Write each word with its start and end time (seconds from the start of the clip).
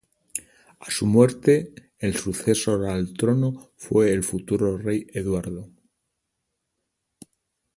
A 0.79 0.89
su 0.89 1.05
muerte, 1.05 1.75
el 1.99 2.15
sucesor 2.17 2.89
al 2.89 3.13
trono 3.13 3.69
fue 3.75 4.11
el 4.11 4.23
futuro 4.23 4.75
rey 4.75 5.05
Eduardo. 5.13 5.69